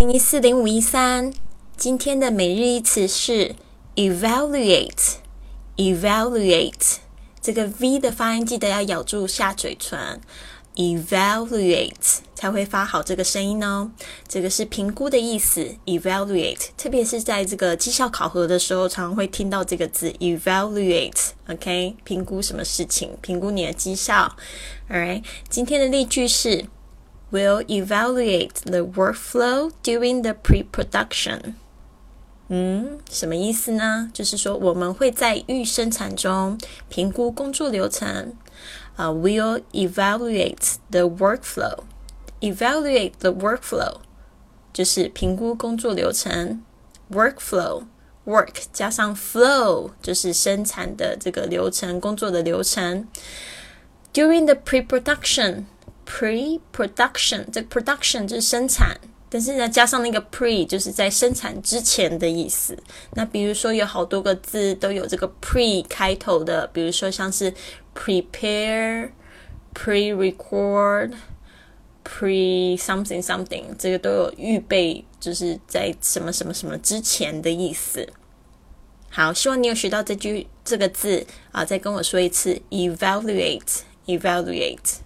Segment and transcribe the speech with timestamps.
[0.00, 1.30] 零一四零五一三，
[1.76, 3.54] 今天的每日一词是
[3.96, 6.96] evaluate，evaluate。
[7.42, 10.22] 这个 v 的发音记得要咬住下嘴唇
[10.76, 13.90] ，evaluate 才会发好这个声音哦。
[14.26, 21.32] 这个是评估的意思，evaluate，特别是在这个绩效考核的时候，常常会听到这个字 evaluate。
[21.50, 23.10] OK，评估什么事情？
[23.20, 24.34] 评估你的绩效。
[24.88, 26.64] Alright，今天的例句是。
[27.31, 31.55] will evaluate the workflow during the pre-production。
[32.47, 34.09] 嗯，什么意思呢？
[34.13, 36.57] 就是说我们会在预生产中
[36.89, 38.33] 评估工作流程。
[38.95, 43.97] 啊、uh,，will evaluate the workflow。evaluate the workflow
[44.71, 46.63] 就是评估工作流程。
[47.11, 47.83] workflow
[48.25, 53.07] work 加上 flow 就是生产的这个流程，工作的流程。
[54.13, 55.63] During the pre-production。
[56.10, 62.76] pre-production，这 production 就是生产，但是呢加上那个 pre 就是在生产之前的意思。
[63.14, 67.54] 那比如说有好多个字都有这个 pre 开头的，比如说像是
[67.94, 69.10] prepare、
[69.72, 71.12] pre-record、
[72.04, 78.08] pre something something，这个都有预备，就是在什么什么什么之前的意思。
[79.10, 84.98] 好，希望你有学到这句这个字啊，再跟我说一次，evaluate，evaluate。